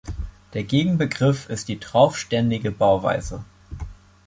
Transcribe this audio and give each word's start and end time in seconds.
Der 0.55 0.63
Gegenbegriff 0.63 1.47
ist 1.47 1.67
die 1.67 1.77
traufständige 1.79 2.71
Bauweise. 2.71 3.45